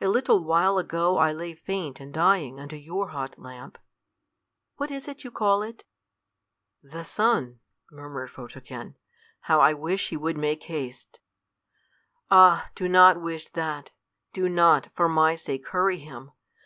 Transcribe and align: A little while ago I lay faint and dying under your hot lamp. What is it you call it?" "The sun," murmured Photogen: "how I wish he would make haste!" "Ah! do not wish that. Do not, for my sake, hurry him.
A 0.00 0.08
little 0.08 0.42
while 0.42 0.78
ago 0.78 1.18
I 1.18 1.30
lay 1.30 1.52
faint 1.52 2.00
and 2.00 2.10
dying 2.10 2.58
under 2.58 2.74
your 2.74 3.08
hot 3.10 3.38
lamp. 3.38 3.76
What 4.76 4.90
is 4.90 5.06
it 5.06 5.24
you 5.24 5.30
call 5.30 5.60
it?" 5.60 5.84
"The 6.82 7.04
sun," 7.04 7.60
murmured 7.92 8.30
Photogen: 8.30 8.94
"how 9.40 9.60
I 9.60 9.74
wish 9.74 10.08
he 10.08 10.16
would 10.16 10.38
make 10.38 10.62
haste!" 10.62 11.20
"Ah! 12.30 12.70
do 12.74 12.88
not 12.88 13.20
wish 13.20 13.50
that. 13.50 13.90
Do 14.32 14.48
not, 14.48 14.88
for 14.96 15.06
my 15.06 15.34
sake, 15.34 15.68
hurry 15.68 15.98
him. 15.98 16.32